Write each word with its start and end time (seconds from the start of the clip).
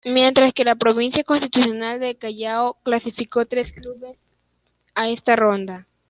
Mientras 0.03 0.51
que 0.55 0.63
la 0.65 0.73
Provincia 0.77 1.23
Constitucional 1.23 1.99
del 1.99 2.17
Callao 2.17 2.75
clasificó 2.81 3.45
tres 3.45 3.71
clubes 3.71 4.17
a 4.95 5.07
esta 5.11 5.35
ronda. 5.35 5.85